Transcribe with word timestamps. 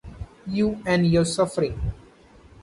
You 0.47 0.81
and 0.83 1.05
your 1.05 1.25
suffering! 1.25 1.79